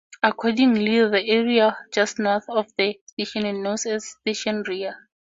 Accordingly, 0.23 0.99
the 1.07 1.23
area 1.29 1.77
just 1.91 2.17
north 2.17 2.45
of 2.49 2.65
the 2.75 2.99
station 3.05 3.45
is 3.45 3.55
known 3.55 3.93
as 3.93 4.07
station 4.09 4.63
rear. 4.63 4.95